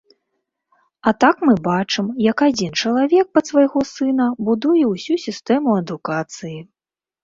[1.11, 6.57] А так мы бачым, як адзін чалавек пад свайго сына будуе ўсю сістэму адукацыі.